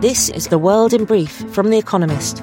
This 0.00 0.28
is 0.28 0.46
The 0.46 0.58
World 0.58 0.94
in 0.94 1.06
Brief 1.06 1.32
from 1.50 1.70
The 1.70 1.76
Economist. 1.76 2.40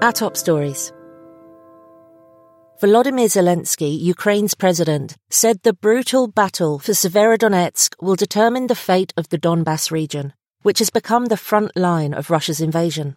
Our 0.00 0.12
top 0.12 0.36
stories. 0.36 0.92
Volodymyr 2.80 3.26
Zelensky, 3.26 3.98
Ukraine's 4.00 4.54
president, 4.54 5.16
said 5.30 5.64
the 5.64 5.72
brutal 5.72 6.28
battle 6.28 6.78
for 6.78 6.92
Severodonetsk 6.92 8.00
will 8.00 8.14
determine 8.14 8.68
the 8.68 8.76
fate 8.76 9.12
of 9.16 9.30
the 9.30 9.38
Donbas 9.38 9.90
region, 9.90 10.32
which 10.62 10.78
has 10.78 10.90
become 10.90 11.26
the 11.26 11.36
front 11.36 11.76
line 11.76 12.14
of 12.14 12.30
Russia's 12.30 12.60
invasion. 12.60 13.16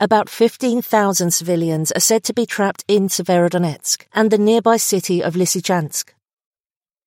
About 0.00 0.30
15,000 0.30 1.30
civilians 1.34 1.92
are 1.92 2.00
said 2.00 2.24
to 2.24 2.32
be 2.32 2.46
trapped 2.46 2.82
in 2.88 3.08
Severodonetsk 3.08 4.06
and 4.14 4.30
the 4.30 4.38
nearby 4.38 4.78
city 4.78 5.22
of 5.22 5.34
Lysychansk. 5.34 6.14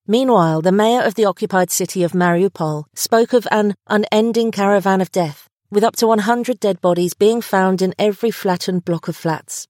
Meanwhile, 0.07 0.61
the 0.61 0.71
mayor 0.71 1.01
of 1.01 1.15
the 1.15 1.25
occupied 1.25 1.71
city 1.71 2.03
of 2.03 2.11
Mariupol 2.11 2.85
spoke 2.93 3.33
of 3.33 3.47
an 3.49 3.73
unending 3.87 4.51
caravan 4.51 5.01
of 5.01 5.11
death, 5.11 5.49
with 5.71 5.83
up 5.83 5.95
to 5.95 6.05
100 6.05 6.59
dead 6.59 6.79
bodies 6.79 7.15
being 7.15 7.41
found 7.41 7.81
in 7.81 7.95
every 7.97 8.29
flattened 8.29 8.85
block 8.85 9.07
of 9.07 9.15
flats. 9.15 9.67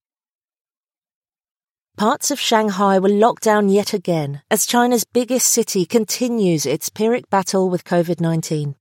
Parts 1.95 2.31
of 2.31 2.39
Shanghai 2.39 2.99
were 2.99 3.07
locked 3.07 3.43
down 3.43 3.69
yet 3.69 3.93
again 3.93 4.41
as 4.51 4.65
China's 4.65 5.05
biggest 5.05 5.47
city 5.47 5.85
continues 5.85 6.65
its 6.65 6.89
Pyrrhic 6.89 7.29
battle 7.29 7.69
with 7.69 7.85
COVID 7.85 8.19
19. 8.19 8.75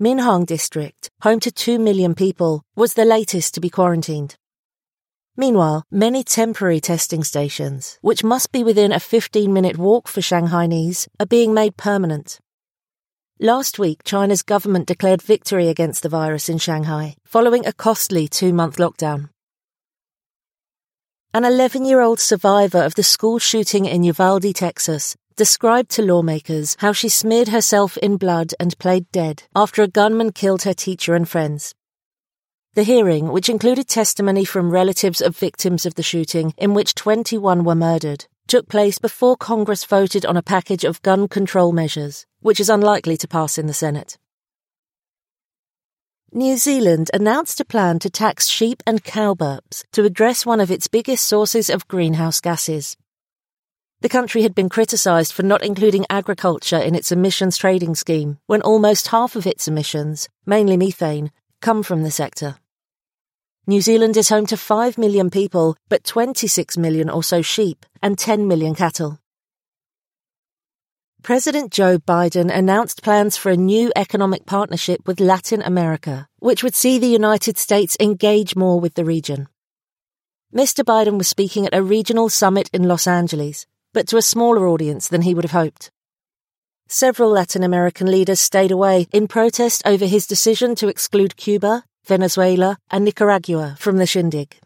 Minhang 0.00 0.46
District, 0.46 1.10
home 1.22 1.40
to 1.40 1.50
2 1.50 1.80
million 1.80 2.14
people, 2.14 2.62
was 2.76 2.94
the 2.94 3.04
latest 3.04 3.54
to 3.54 3.60
be 3.60 3.70
quarantined. 3.70 4.36
Meanwhile, 5.36 5.82
many 5.90 6.22
temporary 6.22 6.78
testing 6.80 7.24
stations, 7.24 7.98
which 8.02 8.22
must 8.22 8.52
be 8.52 8.62
within 8.62 8.92
a 8.92 9.00
15 9.00 9.52
minute 9.52 9.76
walk 9.76 10.06
for 10.06 10.20
Shanghainese, 10.20 11.08
are 11.18 11.26
being 11.26 11.52
made 11.52 11.76
permanent. 11.76 12.38
Last 13.40 13.80
week, 13.80 14.04
China's 14.04 14.42
government 14.42 14.86
declared 14.86 15.20
victory 15.20 15.68
against 15.68 16.04
the 16.04 16.08
virus 16.08 16.48
in 16.48 16.58
Shanghai, 16.58 17.16
following 17.24 17.66
a 17.66 17.72
costly 17.72 18.28
two 18.28 18.52
month 18.52 18.76
lockdown. 18.76 19.30
An 21.32 21.44
11 21.44 21.84
year 21.84 22.00
old 22.00 22.20
survivor 22.20 22.84
of 22.84 22.94
the 22.94 23.02
school 23.02 23.40
shooting 23.40 23.86
in 23.86 24.04
Uvalde, 24.04 24.54
Texas, 24.54 25.16
described 25.34 25.90
to 25.90 26.02
lawmakers 26.02 26.76
how 26.78 26.92
she 26.92 27.08
smeared 27.08 27.48
herself 27.48 27.96
in 27.96 28.18
blood 28.18 28.54
and 28.60 28.78
played 28.78 29.10
dead 29.10 29.42
after 29.56 29.82
a 29.82 29.88
gunman 29.88 30.30
killed 30.30 30.62
her 30.62 30.74
teacher 30.74 31.16
and 31.16 31.28
friends. 31.28 31.74
The 32.74 32.82
hearing, 32.82 33.28
which 33.28 33.48
included 33.48 33.86
testimony 33.86 34.44
from 34.44 34.72
relatives 34.72 35.20
of 35.20 35.36
victims 35.36 35.86
of 35.86 35.94
the 35.94 36.02
shooting, 36.02 36.52
in 36.56 36.74
which 36.74 36.96
21 36.96 37.62
were 37.62 37.76
murdered, 37.76 38.26
took 38.48 38.68
place 38.68 38.98
before 38.98 39.36
Congress 39.36 39.84
voted 39.84 40.26
on 40.26 40.36
a 40.36 40.42
package 40.42 40.82
of 40.82 41.00
gun 41.02 41.28
control 41.28 41.70
measures, 41.70 42.26
which 42.40 42.58
is 42.58 42.68
unlikely 42.68 43.16
to 43.18 43.28
pass 43.28 43.58
in 43.58 43.68
the 43.68 43.72
Senate. 43.72 44.18
New 46.32 46.56
Zealand 46.56 47.12
announced 47.14 47.60
a 47.60 47.64
plan 47.64 48.00
to 48.00 48.10
tax 48.10 48.48
sheep 48.48 48.82
and 48.88 49.04
cow 49.04 49.34
burps 49.34 49.84
to 49.92 50.02
address 50.02 50.44
one 50.44 50.58
of 50.58 50.72
its 50.72 50.88
biggest 50.88 51.28
sources 51.28 51.70
of 51.70 51.86
greenhouse 51.86 52.40
gases. 52.40 52.96
The 54.00 54.08
country 54.08 54.42
had 54.42 54.52
been 54.52 54.68
criticised 54.68 55.32
for 55.32 55.44
not 55.44 55.62
including 55.62 56.06
agriculture 56.10 56.78
in 56.78 56.96
its 56.96 57.12
emissions 57.12 57.56
trading 57.56 57.94
scheme, 57.94 58.38
when 58.46 58.62
almost 58.62 59.06
half 59.06 59.36
of 59.36 59.46
its 59.46 59.68
emissions, 59.68 60.28
mainly 60.44 60.76
methane, 60.76 61.30
come 61.60 61.84
from 61.84 62.02
the 62.02 62.10
sector. 62.10 62.56
New 63.66 63.80
Zealand 63.80 64.14
is 64.18 64.28
home 64.28 64.44
to 64.44 64.58
5 64.58 64.98
million 64.98 65.30
people, 65.30 65.74
but 65.88 66.04
26 66.04 66.76
million 66.76 67.08
or 67.08 67.22
so 67.22 67.40
sheep 67.40 67.86
and 68.02 68.18
10 68.18 68.46
million 68.46 68.74
cattle. 68.74 69.18
President 71.22 71.72
Joe 71.72 71.96
Biden 71.96 72.54
announced 72.54 73.02
plans 73.02 73.38
for 73.38 73.50
a 73.50 73.56
new 73.56 73.90
economic 73.96 74.44
partnership 74.44 75.00
with 75.06 75.18
Latin 75.18 75.62
America, 75.62 76.28
which 76.40 76.62
would 76.62 76.74
see 76.74 76.98
the 76.98 77.06
United 77.06 77.56
States 77.56 77.96
engage 77.98 78.54
more 78.54 78.78
with 78.78 78.96
the 78.96 79.04
region. 79.06 79.48
Mr. 80.54 80.84
Biden 80.84 81.16
was 81.16 81.28
speaking 81.28 81.64
at 81.64 81.74
a 81.74 81.82
regional 81.82 82.28
summit 82.28 82.68
in 82.74 82.86
Los 82.86 83.06
Angeles, 83.06 83.66
but 83.94 84.06
to 84.08 84.18
a 84.18 84.22
smaller 84.22 84.68
audience 84.68 85.08
than 85.08 85.22
he 85.22 85.32
would 85.34 85.44
have 85.44 85.52
hoped. 85.62 85.90
Several 86.86 87.30
Latin 87.30 87.62
American 87.62 88.10
leaders 88.10 88.40
stayed 88.40 88.70
away 88.70 89.06
in 89.10 89.26
protest 89.26 89.80
over 89.86 90.04
his 90.04 90.26
decision 90.26 90.74
to 90.74 90.88
exclude 90.88 91.38
Cuba, 91.38 91.84
Venezuela, 92.06 92.76
and 92.90 93.04
Nicaragua 93.04 93.76
from 93.78 93.96
the 93.96 94.06
shindig. 94.06 94.56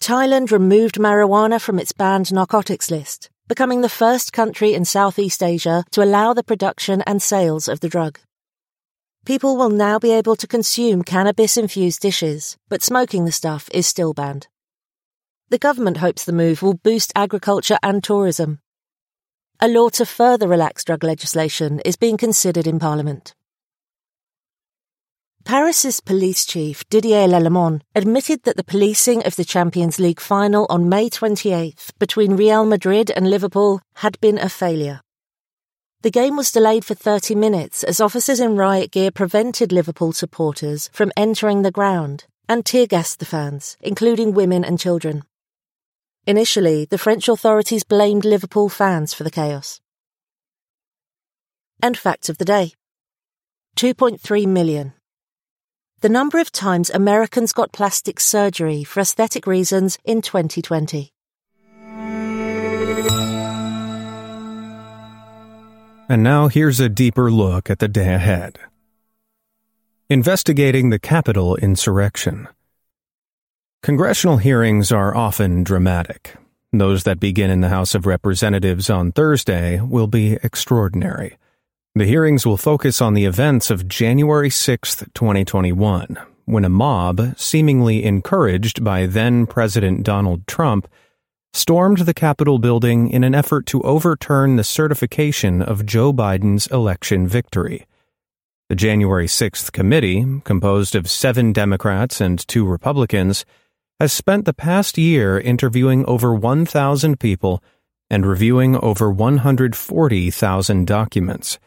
Thailand 0.00 0.50
removed 0.50 0.96
marijuana 0.96 1.60
from 1.60 1.78
its 1.78 1.92
banned 1.92 2.32
narcotics 2.32 2.90
list, 2.90 3.30
becoming 3.48 3.80
the 3.80 3.88
first 3.88 4.32
country 4.32 4.74
in 4.74 4.84
Southeast 4.84 5.42
Asia 5.42 5.84
to 5.90 6.02
allow 6.02 6.32
the 6.32 6.44
production 6.44 7.02
and 7.02 7.22
sales 7.22 7.68
of 7.68 7.80
the 7.80 7.88
drug. 7.88 8.18
People 9.24 9.56
will 9.56 9.70
now 9.70 9.98
be 9.98 10.12
able 10.12 10.36
to 10.36 10.46
consume 10.46 11.02
cannabis 11.02 11.56
infused 11.56 12.00
dishes, 12.00 12.56
but 12.68 12.82
smoking 12.82 13.24
the 13.24 13.32
stuff 13.32 13.68
is 13.72 13.86
still 13.86 14.14
banned. 14.14 14.48
The 15.50 15.58
government 15.58 15.98
hopes 15.98 16.24
the 16.24 16.32
move 16.32 16.62
will 16.62 16.74
boost 16.74 17.12
agriculture 17.16 17.78
and 17.82 18.02
tourism. 18.04 18.60
A 19.60 19.68
law 19.68 19.88
to 19.90 20.06
further 20.06 20.46
relax 20.46 20.84
drug 20.84 21.02
legislation 21.02 21.80
is 21.84 21.96
being 21.96 22.16
considered 22.16 22.66
in 22.66 22.78
Parliament. 22.78 23.34
Paris's 25.44 26.00
police 26.00 26.44
chief, 26.44 26.86
Didier 26.90 27.26
Lallement, 27.26 27.80
admitted 27.94 28.42
that 28.42 28.56
the 28.56 28.64
policing 28.64 29.24
of 29.24 29.36
the 29.36 29.44
Champions 29.44 29.98
League 29.98 30.20
final 30.20 30.66
on 30.68 30.88
May 30.88 31.08
28th 31.08 31.92
between 31.98 32.36
Real 32.36 32.66
Madrid 32.66 33.10
and 33.10 33.30
Liverpool 33.30 33.80
had 33.96 34.20
been 34.20 34.38
a 34.38 34.48
failure. 34.48 35.00
The 36.02 36.10
game 36.10 36.36
was 36.36 36.52
delayed 36.52 36.84
for 36.84 36.94
30 36.94 37.34
minutes 37.34 37.82
as 37.82 38.00
officers 38.00 38.40
in 38.40 38.56
riot 38.56 38.92
gear 38.92 39.10
prevented 39.10 39.72
Liverpool 39.72 40.12
supporters 40.12 40.90
from 40.92 41.12
entering 41.16 41.62
the 41.62 41.72
ground 41.72 42.26
and 42.48 42.64
tear 42.64 42.86
gassed 42.86 43.18
the 43.18 43.26
fans, 43.26 43.76
including 43.80 44.32
women 44.32 44.64
and 44.64 44.78
children. 44.78 45.22
Initially, 46.26 46.84
the 46.84 46.98
French 46.98 47.28
authorities 47.28 47.84
blamed 47.84 48.24
Liverpool 48.24 48.68
fans 48.68 49.12
for 49.12 49.24
the 49.24 49.30
chaos. 49.30 49.80
And 51.82 51.96
facts 51.96 52.28
of 52.28 52.38
the 52.38 52.44
day 52.44 52.72
2.3 53.76 54.46
million 54.46 54.92
the 56.00 56.08
number 56.08 56.38
of 56.38 56.52
times 56.52 56.90
Americans 56.90 57.52
got 57.52 57.72
plastic 57.72 58.20
surgery 58.20 58.84
for 58.84 59.00
aesthetic 59.00 59.46
reasons 59.46 59.98
in 60.04 60.22
2020. 60.22 61.12
And 66.10 66.22
now 66.22 66.48
here's 66.48 66.80
a 66.80 66.88
deeper 66.88 67.30
look 67.30 67.68
at 67.68 67.80
the 67.80 67.88
day 67.88 68.14
ahead. 68.14 68.58
Investigating 70.08 70.90
the 70.90 70.98
Capitol 70.98 71.56
insurrection. 71.56 72.48
Congressional 73.82 74.38
hearings 74.38 74.90
are 74.90 75.14
often 75.14 75.64
dramatic. 75.64 76.36
Those 76.72 77.04
that 77.04 77.20
begin 77.20 77.50
in 77.50 77.60
the 77.60 77.68
House 77.68 77.94
of 77.94 78.06
Representatives 78.06 78.88
on 78.88 79.12
Thursday 79.12 79.80
will 79.80 80.06
be 80.06 80.38
extraordinary. 80.42 81.36
The 81.98 82.06
hearings 82.06 82.46
will 82.46 82.56
focus 82.56 83.02
on 83.02 83.14
the 83.14 83.24
events 83.24 83.72
of 83.72 83.88
January 83.88 84.50
6, 84.50 85.04
2021, 85.14 86.16
when 86.44 86.64
a 86.64 86.68
mob, 86.68 87.36
seemingly 87.36 88.04
encouraged 88.04 88.84
by 88.84 89.06
then 89.06 89.46
President 89.46 90.04
Donald 90.04 90.46
Trump, 90.46 90.86
stormed 91.52 91.98
the 91.98 92.14
Capitol 92.14 92.60
building 92.60 93.10
in 93.10 93.24
an 93.24 93.34
effort 93.34 93.66
to 93.66 93.82
overturn 93.82 94.54
the 94.54 94.62
certification 94.62 95.60
of 95.60 95.84
Joe 95.84 96.12
Biden's 96.12 96.68
election 96.68 97.26
victory. 97.26 97.84
The 98.68 98.76
January 98.76 99.26
6th 99.26 99.72
committee, 99.72 100.24
composed 100.44 100.94
of 100.94 101.10
seven 101.10 101.52
Democrats 101.52 102.20
and 102.20 102.38
two 102.46 102.64
Republicans, 102.64 103.44
has 103.98 104.12
spent 104.12 104.44
the 104.44 104.54
past 104.54 104.98
year 104.98 105.40
interviewing 105.40 106.06
over 106.06 106.32
1,000 106.32 107.18
people 107.18 107.60
and 108.08 108.24
reviewing 108.24 108.76
over 108.76 109.10
140,000 109.10 110.86
documents. 110.86 111.58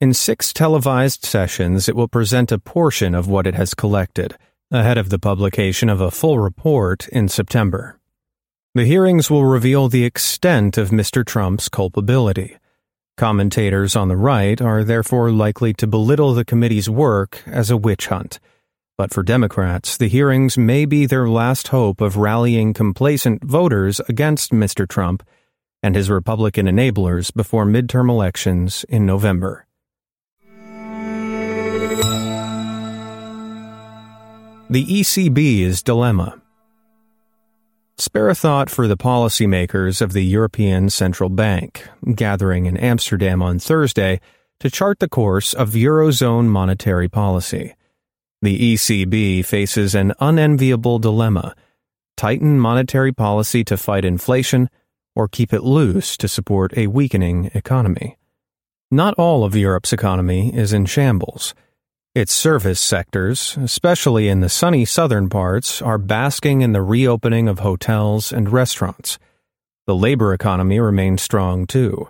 In 0.00 0.14
six 0.14 0.52
televised 0.52 1.24
sessions, 1.24 1.88
it 1.88 1.96
will 1.96 2.06
present 2.06 2.52
a 2.52 2.58
portion 2.60 3.16
of 3.16 3.26
what 3.26 3.48
it 3.48 3.56
has 3.56 3.74
collected, 3.74 4.36
ahead 4.70 4.96
of 4.96 5.10
the 5.10 5.18
publication 5.18 5.88
of 5.88 6.00
a 6.00 6.12
full 6.12 6.38
report 6.38 7.08
in 7.08 7.26
September. 7.26 7.98
The 8.76 8.84
hearings 8.84 9.28
will 9.28 9.44
reveal 9.44 9.88
the 9.88 10.04
extent 10.04 10.78
of 10.78 10.90
Mr. 10.90 11.26
Trump's 11.26 11.68
culpability. 11.68 12.58
Commentators 13.16 13.96
on 13.96 14.06
the 14.06 14.16
right 14.16 14.62
are 14.62 14.84
therefore 14.84 15.32
likely 15.32 15.74
to 15.74 15.86
belittle 15.88 16.32
the 16.32 16.44
committee's 16.44 16.88
work 16.88 17.42
as 17.44 17.68
a 17.68 17.76
witch 17.76 18.06
hunt. 18.06 18.38
But 18.96 19.12
for 19.12 19.24
Democrats, 19.24 19.96
the 19.96 20.06
hearings 20.06 20.56
may 20.56 20.84
be 20.84 21.06
their 21.06 21.28
last 21.28 21.68
hope 21.68 22.00
of 22.00 22.16
rallying 22.16 22.72
complacent 22.72 23.42
voters 23.42 24.00
against 24.08 24.52
Mr. 24.52 24.88
Trump 24.88 25.24
and 25.82 25.96
his 25.96 26.08
Republican 26.08 26.66
enablers 26.66 27.34
before 27.34 27.66
midterm 27.66 28.08
elections 28.08 28.84
in 28.88 29.04
November. 29.04 29.64
The 34.70 34.84
ECB's 34.84 35.82
dilemma. 35.82 36.42
Spare 37.96 38.28
a 38.28 38.34
thought 38.34 38.68
for 38.68 38.86
the 38.86 38.98
policymakers 38.98 40.02
of 40.02 40.12
the 40.12 40.20
European 40.20 40.90
Central 40.90 41.30
Bank, 41.30 41.88
gathering 42.14 42.66
in 42.66 42.76
Amsterdam 42.76 43.42
on 43.42 43.58
Thursday 43.58 44.20
to 44.60 44.70
chart 44.70 44.98
the 44.98 45.08
course 45.08 45.54
of 45.54 45.70
Eurozone 45.70 46.48
monetary 46.48 47.08
policy. 47.08 47.74
The 48.42 48.74
ECB 48.74 49.42
faces 49.42 49.94
an 49.94 50.12
unenviable 50.20 50.98
dilemma 50.98 51.56
tighten 52.18 52.60
monetary 52.60 53.12
policy 53.12 53.64
to 53.64 53.78
fight 53.78 54.04
inflation 54.04 54.68
or 55.16 55.28
keep 55.28 55.54
it 55.54 55.62
loose 55.62 56.14
to 56.18 56.28
support 56.28 56.76
a 56.76 56.88
weakening 56.88 57.50
economy. 57.54 58.18
Not 58.90 59.14
all 59.14 59.44
of 59.44 59.56
Europe's 59.56 59.94
economy 59.94 60.54
is 60.54 60.74
in 60.74 60.84
shambles. 60.84 61.54
Its 62.14 62.32
service 62.32 62.80
sectors, 62.80 63.56
especially 63.58 64.28
in 64.28 64.40
the 64.40 64.48
sunny 64.48 64.84
southern 64.84 65.28
parts, 65.28 65.82
are 65.82 65.98
basking 65.98 66.62
in 66.62 66.72
the 66.72 66.82
reopening 66.82 67.48
of 67.48 67.58
hotels 67.58 68.32
and 68.32 68.50
restaurants. 68.50 69.18
The 69.86 69.94
labor 69.94 70.32
economy 70.32 70.80
remains 70.80 71.22
strong 71.22 71.66
too. 71.66 72.08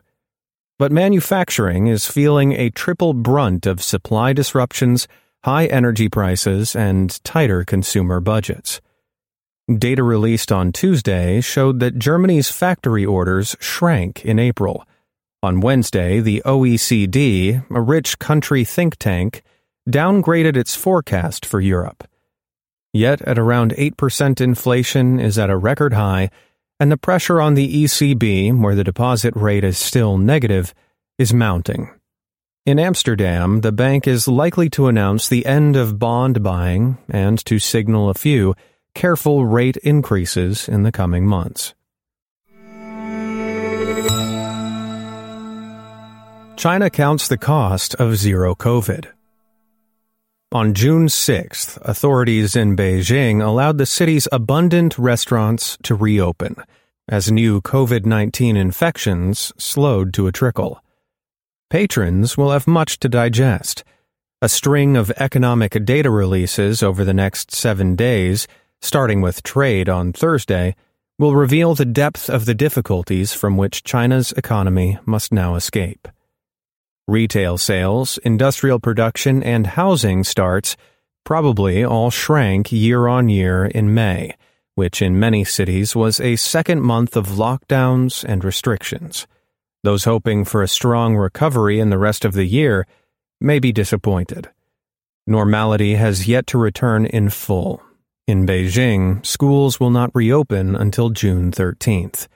But 0.78 0.92
manufacturing 0.92 1.88
is 1.88 2.06
feeling 2.06 2.52
a 2.52 2.70
triple 2.70 3.12
brunt 3.12 3.66
of 3.66 3.82
supply 3.82 4.32
disruptions, 4.32 5.08
high 5.42 5.66
energy 5.66 6.08
prices, 6.08 6.76
and 6.76 7.22
tighter 7.24 7.64
consumer 7.64 8.20
budgets. 8.20 8.80
Data 9.76 10.02
released 10.02 10.52
on 10.52 10.72
Tuesday 10.72 11.40
showed 11.40 11.80
that 11.80 11.98
Germany's 11.98 12.50
factory 12.50 13.04
orders 13.04 13.56
shrank 13.60 14.24
in 14.24 14.38
April. 14.38 14.84
On 15.42 15.60
Wednesday, 15.60 16.20
the 16.20 16.40
OECD, 16.46 17.64
a 17.70 17.80
rich 17.80 18.18
country 18.18 18.64
think 18.64 18.96
tank, 18.96 19.42
downgraded 19.88 20.56
its 20.56 20.74
forecast 20.74 21.46
for 21.46 21.60
Europe. 21.60 22.06
Yet, 22.92 23.22
at 23.22 23.38
around 23.38 23.72
8% 23.72 24.40
inflation 24.40 25.20
is 25.20 25.38
at 25.38 25.50
a 25.50 25.56
record 25.56 25.92
high, 25.92 26.30
and 26.80 26.92
the 26.92 26.96
pressure 26.96 27.40
on 27.40 27.54
the 27.54 27.84
ECB, 27.84 28.60
where 28.60 28.74
the 28.74 28.84
deposit 28.84 29.34
rate 29.36 29.64
is 29.64 29.78
still 29.78 30.18
negative, 30.18 30.74
is 31.18 31.34
mounting. 31.34 31.90
In 32.64 32.78
Amsterdam, 32.78 33.62
the 33.62 33.72
bank 33.72 34.06
is 34.06 34.28
likely 34.28 34.68
to 34.70 34.88
announce 34.88 35.28
the 35.28 35.46
end 35.46 35.74
of 35.74 35.98
bond 35.98 36.42
buying 36.42 36.98
and 37.08 37.42
to 37.46 37.58
signal 37.58 38.10
a 38.10 38.14
few 38.14 38.54
careful 38.94 39.46
rate 39.46 39.76
increases 39.78 40.68
in 40.68 40.82
the 40.82 40.92
coming 40.92 41.26
months. 41.26 41.74
China 46.56 46.90
counts 46.90 47.28
the 47.28 47.38
cost 47.38 47.94
of 47.94 48.16
zero 48.16 48.54
COVID. 48.54 49.17
On 50.50 50.72
June 50.72 51.08
6th, 51.08 51.76
authorities 51.82 52.56
in 52.56 52.74
Beijing 52.74 53.44
allowed 53.44 53.76
the 53.76 53.84
city's 53.84 54.26
abundant 54.32 54.96
restaurants 54.96 55.76
to 55.82 55.94
reopen 55.94 56.56
as 57.06 57.30
new 57.30 57.60
COVID 57.60 58.06
19 58.06 58.56
infections 58.56 59.52
slowed 59.58 60.14
to 60.14 60.26
a 60.26 60.32
trickle. 60.32 60.82
Patrons 61.68 62.38
will 62.38 62.50
have 62.50 62.66
much 62.66 62.98
to 63.00 63.10
digest. 63.10 63.84
A 64.40 64.48
string 64.48 64.96
of 64.96 65.10
economic 65.18 65.84
data 65.84 66.10
releases 66.10 66.82
over 66.82 67.04
the 67.04 67.12
next 67.12 67.54
seven 67.54 67.94
days, 67.94 68.48
starting 68.80 69.20
with 69.20 69.42
trade 69.42 69.90
on 69.90 70.14
Thursday, 70.14 70.74
will 71.18 71.34
reveal 71.34 71.74
the 71.74 71.84
depth 71.84 72.30
of 72.30 72.46
the 72.46 72.54
difficulties 72.54 73.34
from 73.34 73.58
which 73.58 73.84
China's 73.84 74.32
economy 74.32 74.98
must 75.04 75.30
now 75.30 75.56
escape. 75.56 76.08
Retail 77.08 77.56
sales, 77.56 78.18
industrial 78.18 78.80
production, 78.80 79.42
and 79.42 79.66
housing 79.66 80.24
starts 80.24 80.76
probably 81.24 81.82
all 81.82 82.10
shrank 82.10 82.70
year 82.70 83.06
on 83.06 83.30
year 83.30 83.64
in 83.64 83.94
May, 83.94 84.36
which 84.74 85.00
in 85.00 85.18
many 85.18 85.42
cities 85.42 85.96
was 85.96 86.20
a 86.20 86.36
second 86.36 86.82
month 86.82 87.16
of 87.16 87.28
lockdowns 87.28 88.22
and 88.24 88.44
restrictions. 88.44 89.26
Those 89.82 90.04
hoping 90.04 90.44
for 90.44 90.62
a 90.62 90.68
strong 90.68 91.16
recovery 91.16 91.80
in 91.80 91.88
the 91.88 91.96
rest 91.96 92.26
of 92.26 92.34
the 92.34 92.44
year 92.44 92.86
may 93.40 93.58
be 93.58 93.72
disappointed. 93.72 94.50
Normality 95.26 95.94
has 95.94 96.28
yet 96.28 96.46
to 96.48 96.58
return 96.58 97.06
in 97.06 97.30
full. 97.30 97.82
In 98.26 98.44
Beijing, 98.44 99.24
schools 99.24 99.80
will 99.80 99.90
not 99.90 100.14
reopen 100.14 100.76
until 100.76 101.08
June 101.08 101.52
13th. 101.52 102.28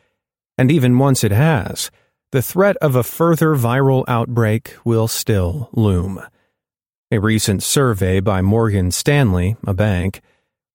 And 0.56 0.72
even 0.72 0.98
once 0.98 1.22
it 1.22 1.32
has, 1.32 1.90
the 2.32 2.42
threat 2.42 2.76
of 2.78 2.96
a 2.96 3.02
further 3.02 3.54
viral 3.54 4.04
outbreak 4.08 4.74
will 4.84 5.06
still 5.06 5.68
loom. 5.72 6.20
A 7.10 7.20
recent 7.20 7.62
survey 7.62 8.20
by 8.20 8.40
Morgan 8.40 8.90
Stanley, 8.90 9.56
a 9.66 9.74
bank, 9.74 10.22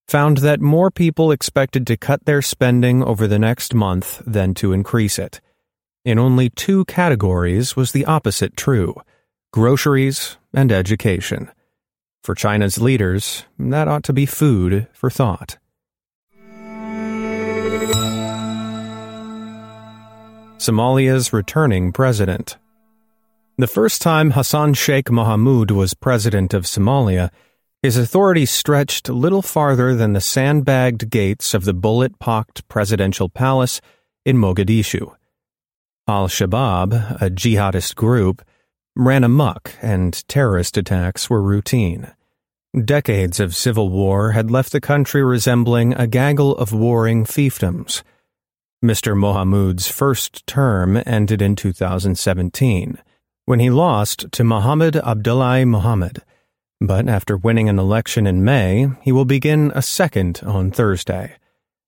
found 0.07 0.37
that 0.37 0.61
more 0.61 0.91
people 0.91 1.31
expected 1.31 1.87
to 1.87 1.97
cut 1.97 2.25
their 2.25 2.43
spending 2.43 3.03
over 3.03 3.27
the 3.27 3.39
next 3.39 3.73
month 3.73 4.21
than 4.25 4.53
to 4.53 4.71
increase 4.71 5.17
it. 5.17 5.41
In 6.05 6.19
only 6.19 6.51
two 6.51 6.85
categories 6.85 7.75
was 7.75 7.91
the 7.91 8.05
opposite 8.05 8.55
true 8.55 8.95
groceries 9.51 10.37
and 10.53 10.71
education. 10.71 11.49
For 12.23 12.35
China's 12.35 12.77
leaders, 12.77 13.45
that 13.57 13.87
ought 13.87 14.03
to 14.03 14.13
be 14.13 14.27
food 14.27 14.87
for 14.93 15.09
thought. 15.09 15.57
Somalia's 20.57 21.31
returning 21.31 21.91
president. 21.91 22.57
The 23.57 23.67
first 23.67 24.01
time 24.01 24.31
Hassan 24.31 24.73
Sheikh 24.73 25.05
Mohamud 25.05 25.71
was 25.71 25.93
president 25.93 26.53
of 26.53 26.63
Somalia, 26.63 27.31
his 27.83 27.95
authority 27.95 28.45
stretched 28.45 29.07
little 29.07 29.43
farther 29.43 29.95
than 29.95 30.13
the 30.13 30.21
sandbagged 30.21 31.09
gates 31.09 31.53
of 31.53 31.63
the 31.63 31.73
bullet 31.73 32.17
pocked 32.19 32.67
presidential 32.67 33.29
palace 33.29 33.81
in 34.25 34.37
Mogadishu. 34.37 35.15
Al 36.07 36.27
Shabaab, 36.27 37.21
a 37.21 37.29
jihadist 37.29 37.95
group, 37.95 38.41
ran 38.95 39.23
amuck 39.23 39.73
and 39.81 40.27
terrorist 40.27 40.75
attacks 40.75 41.29
were 41.29 41.41
routine. 41.41 42.11
Decades 42.83 43.39
of 43.39 43.55
civil 43.55 43.89
war 43.89 44.31
had 44.31 44.49
left 44.49 44.71
the 44.71 44.81
country 44.81 45.23
resembling 45.23 45.93
a 45.93 46.07
gaggle 46.07 46.55
of 46.57 46.73
warring 46.73 47.25
fiefdoms. 47.25 48.01
Mr. 48.83 49.17
Mohamud's 49.17 49.87
first 49.87 50.45
term 50.45 51.01
ended 51.03 51.41
in 51.41 51.55
2017, 51.55 52.99
when 53.45 53.59
he 53.59 53.71
lost 53.71 54.31
to 54.31 54.43
Mohammed 54.43 54.97
Abdullahi 54.97 55.65
Mohammed. 55.65 56.21
But 56.79 57.09
after 57.09 57.35
winning 57.35 57.69
an 57.69 57.79
election 57.79 58.27
in 58.27 58.43
May, 58.43 58.85
he 59.01 59.11
will 59.11 59.25
begin 59.25 59.71
a 59.73 59.81
second 59.81 60.41
on 60.45 60.69
Thursday. 60.69 61.37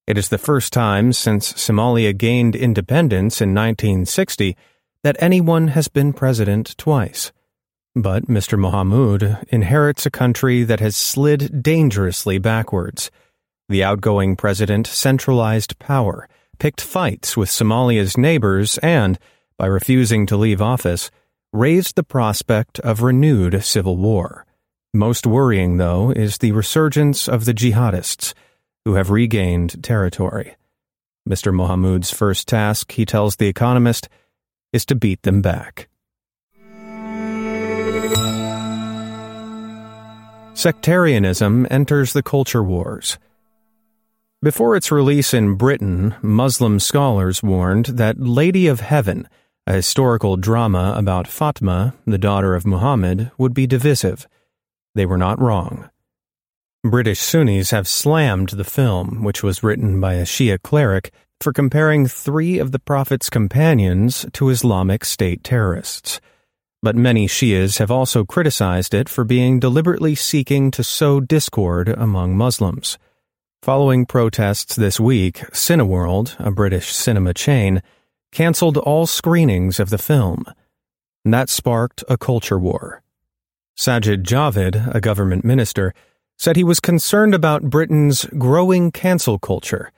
It 0.07 0.17
is 0.17 0.29
the 0.29 0.39
first 0.39 0.73
time 0.73 1.13
since 1.13 1.53
Somalia 1.53 2.17
gained 2.17 2.55
independence 2.55 3.39
in 3.39 3.53
1960 3.53 4.57
that 5.03 5.15
anyone 5.19 5.67
has 5.69 5.89
been 5.89 6.11
president 6.11 6.75
twice. 6.79 7.31
But 7.95 8.25
Mr. 8.25 8.57
Mohamud 8.57 9.43
inherits 9.49 10.07
a 10.07 10.11
country 10.11 10.63
that 10.63 10.79
has 10.79 10.95
slid 10.95 11.61
dangerously 11.61 12.39
backwards. 12.39 13.11
The 13.67 13.83
outgoing 13.83 14.35
president 14.35 14.87
centralized 14.87 15.77
power 15.77 16.27
picked 16.59 16.81
fights 16.81 17.35
with 17.35 17.49
Somalia's 17.49 18.17
neighbors 18.17 18.77
and, 18.79 19.17
by 19.57 19.65
refusing 19.65 20.25
to 20.27 20.37
leave 20.37 20.61
office, 20.61 21.09
raised 21.51 21.95
the 21.95 22.03
prospect 22.03 22.79
of 22.81 23.01
renewed 23.01 23.63
civil 23.63 23.97
war. 23.97 24.45
Most 24.93 25.25
worrying, 25.25 25.77
though, 25.77 26.11
is 26.11 26.37
the 26.37 26.51
resurgence 26.51 27.27
of 27.27 27.45
the 27.45 27.53
jihadists, 27.53 28.33
who 28.85 28.95
have 28.95 29.09
regained 29.09 29.83
territory. 29.83 30.55
Mr. 31.27 31.53
Mohamud's 31.53 32.11
first 32.11 32.47
task, 32.47 32.91
he 32.93 33.05
tells 33.05 33.35
The 33.35 33.47
Economist, 33.47 34.09
is 34.73 34.85
to 34.85 34.95
beat 34.95 35.21
them 35.23 35.41
back. 35.41 35.87
Sectarianism 40.53 41.67
enters 41.69 42.13
the 42.13 42.23
culture 42.23 42.63
wars. 42.63 43.17
Before 44.41 44.77
its 44.77 44.89
release 44.89 45.33
in 45.33 45.55
Britain, 45.55 46.15
Muslim 46.21 46.79
scholars 46.79 47.43
warned 47.43 47.87
that 47.87 48.21
Lady 48.21 48.67
of 48.67 48.79
Heaven, 48.79 49.27
a 49.67 49.73
historical 49.73 50.37
drama 50.37 50.93
about 50.95 51.27
Fatima, 51.27 51.93
the 52.05 52.17
daughter 52.17 52.55
of 52.55 52.65
Muhammad, 52.65 53.31
would 53.37 53.53
be 53.53 53.67
divisive. 53.67 54.29
They 54.95 55.05
were 55.05 55.17
not 55.17 55.41
wrong. 55.41 55.89
British 56.85 57.19
Sunnis 57.19 57.71
have 57.71 57.85
slammed 57.85 58.51
the 58.51 58.63
film, 58.63 59.25
which 59.25 59.43
was 59.43 59.61
written 59.61 59.99
by 59.99 60.13
a 60.13 60.23
Shia 60.23 60.61
cleric, 60.61 61.11
for 61.41 61.51
comparing 61.51 62.07
three 62.07 62.59
of 62.59 62.71
the 62.71 62.79
Prophet's 62.79 63.29
companions 63.29 64.25
to 64.31 64.47
Islamic 64.47 65.03
State 65.03 65.43
terrorists. 65.43 66.21
But 66.81 66.95
many 66.95 67.27
Shias 67.27 67.79
have 67.79 67.91
also 67.91 68.23
criticized 68.23 68.93
it 68.93 69.09
for 69.09 69.25
being 69.25 69.59
deliberately 69.59 70.15
seeking 70.15 70.71
to 70.71 70.81
sow 70.81 71.19
discord 71.19 71.89
among 71.89 72.37
Muslims. 72.37 72.97
Following 73.61 74.05
protests 74.05 74.77
this 74.77 75.01
week, 75.01 75.39
Cineworld, 75.51 76.33
a 76.39 76.49
British 76.49 76.95
cinema 76.95 77.33
chain, 77.33 77.81
cancelled 78.31 78.77
all 78.77 79.05
screenings 79.05 79.81
of 79.81 79.89
the 79.89 79.97
film. 79.97 80.45
That 81.25 81.49
sparked 81.49 82.01
a 82.07 82.17
culture 82.17 82.57
war. 82.57 83.03
Sajid 83.77 84.23
Javid, 84.23 84.95
a 84.95 85.01
government 85.01 85.43
minister, 85.43 85.93
said 86.37 86.55
he 86.55 86.63
was 86.63 86.79
concerned 86.79 87.35
about 87.35 87.69
Britain's 87.69 88.23
growing 88.37 88.91
cancel 88.91 89.37
culture, 89.37 89.91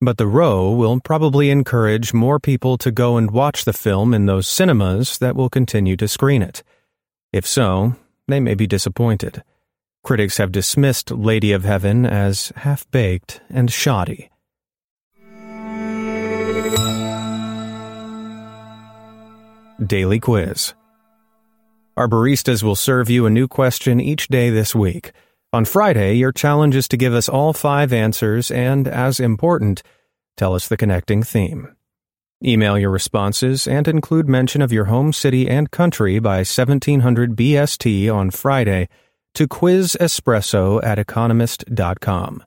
But 0.00 0.16
the 0.16 0.26
row 0.26 0.72
will 0.72 0.98
probably 0.98 1.50
encourage 1.50 2.14
more 2.14 2.40
people 2.40 2.78
to 2.78 2.90
go 2.90 3.18
and 3.18 3.30
watch 3.30 3.66
the 3.66 3.74
film 3.74 4.14
in 4.14 4.24
those 4.24 4.48
cinemas 4.48 5.18
that 5.18 5.36
will 5.36 5.50
continue 5.50 5.98
to 5.98 6.08
screen 6.08 6.40
it. 6.40 6.62
If 7.34 7.46
so, 7.46 7.96
they 8.28 8.40
may 8.40 8.54
be 8.54 8.66
disappointed. 8.66 9.44
Critics 10.04 10.36
have 10.36 10.52
dismissed 10.52 11.10
Lady 11.10 11.52
of 11.52 11.64
Heaven 11.64 12.04
as 12.04 12.52
half 12.56 12.88
baked 12.90 13.40
and 13.48 13.72
shoddy. 13.72 14.28
Daily 19.84 20.20
Quiz 20.20 20.74
Our 21.96 22.06
baristas 22.06 22.62
will 22.62 22.76
serve 22.76 23.08
you 23.08 23.24
a 23.24 23.30
new 23.30 23.48
question 23.48 23.98
each 23.98 24.28
day 24.28 24.50
this 24.50 24.74
week. 24.74 25.12
On 25.54 25.64
Friday, 25.64 26.12
your 26.16 26.32
challenge 26.32 26.76
is 26.76 26.86
to 26.88 26.98
give 26.98 27.14
us 27.14 27.30
all 27.30 27.54
five 27.54 27.90
answers 27.90 28.50
and, 28.50 28.86
as 28.86 29.18
important, 29.18 29.82
tell 30.36 30.54
us 30.54 30.68
the 30.68 30.76
connecting 30.76 31.22
theme. 31.22 31.74
Email 32.44 32.78
your 32.78 32.90
responses 32.90 33.66
and 33.66 33.88
include 33.88 34.28
mention 34.28 34.60
of 34.60 34.70
your 34.70 34.84
home 34.84 35.14
city 35.14 35.48
and 35.48 35.70
country 35.70 36.18
by 36.18 36.38
1700 36.38 37.34
BST 37.34 38.14
on 38.14 38.30
Friday 38.30 38.90
to 39.34 39.46
quizespresso 39.46 40.82
at 40.82 40.98
economist.com. 40.98 42.42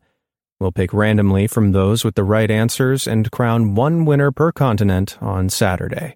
We'll 0.60 0.72
pick 0.72 0.94
randomly 0.94 1.48
from 1.48 1.72
those 1.72 2.03
with 2.03 2.15
the 2.15 2.24
right 2.24 2.50
answers 2.50 3.08
and 3.08 3.32
crown 3.32 3.75
one 3.75 4.06
winner 4.06 4.32
per 4.32 4.51
continent 4.51 5.17
on 5.22 5.50
Saturday. 5.50 6.15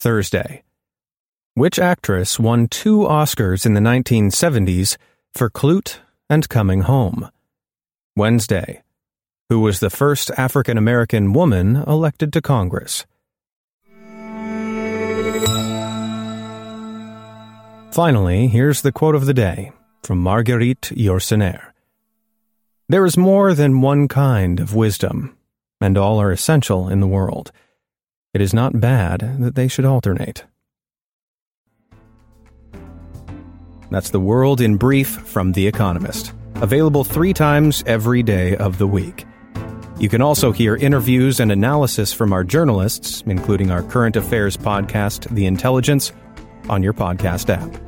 Thursday. 0.00 0.62
Which 1.54 1.78
actress 1.78 2.38
won 2.38 2.68
two 2.68 2.98
Oscars 2.98 3.66
in 3.66 3.74
the 3.74 3.80
1970s 3.80 4.96
for 5.34 5.50
Klute 5.50 5.98
and 6.28 6.48
Coming 6.48 6.82
Home? 6.82 7.30
Wednesday 8.14 8.82
who 9.48 9.60
was 9.60 9.80
the 9.80 9.90
first 9.90 10.30
African 10.36 10.76
American 10.76 11.32
woman 11.32 11.76
elected 11.86 12.32
to 12.34 12.42
Congress. 12.42 13.06
Finally, 17.98 18.46
here's 18.46 18.82
the 18.82 18.92
quote 18.92 19.16
of 19.16 19.26
the 19.26 19.34
day 19.34 19.72
from 20.04 20.18
Marguerite 20.18 20.82
Yourcenar. 20.82 21.72
There 22.88 23.04
is 23.04 23.16
more 23.16 23.54
than 23.54 23.80
one 23.80 24.06
kind 24.06 24.60
of 24.60 24.72
wisdom, 24.72 25.36
and 25.80 25.98
all 25.98 26.20
are 26.20 26.30
essential 26.30 26.88
in 26.88 27.00
the 27.00 27.08
world. 27.08 27.50
It 28.32 28.40
is 28.40 28.54
not 28.54 28.78
bad 28.78 29.38
that 29.40 29.56
they 29.56 29.66
should 29.66 29.84
alternate. 29.84 30.44
That's 33.90 34.10
the 34.10 34.20
world 34.20 34.60
in 34.60 34.76
brief 34.76 35.08
from 35.08 35.50
The 35.50 35.66
Economist, 35.66 36.32
available 36.62 37.02
three 37.02 37.32
times 37.32 37.82
every 37.84 38.22
day 38.22 38.54
of 38.58 38.78
the 38.78 38.86
week. 38.86 39.24
You 39.98 40.08
can 40.08 40.22
also 40.22 40.52
hear 40.52 40.76
interviews 40.76 41.40
and 41.40 41.50
analysis 41.50 42.12
from 42.12 42.32
our 42.32 42.44
journalists, 42.44 43.24
including 43.26 43.72
our 43.72 43.82
current 43.82 44.14
affairs 44.14 44.56
podcast, 44.56 45.28
The 45.34 45.46
Intelligence, 45.46 46.12
on 46.68 46.84
your 46.84 46.92
podcast 46.92 47.50
app. 47.50 47.87